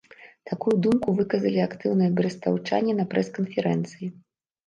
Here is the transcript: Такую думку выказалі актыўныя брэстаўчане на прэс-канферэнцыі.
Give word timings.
Такую 0.51 0.71
думку 0.85 1.09
выказалі 1.19 1.59
актыўныя 1.65 2.13
брэстаўчане 2.19 2.97
на 3.01 3.05
прэс-канферэнцыі. 3.11 4.07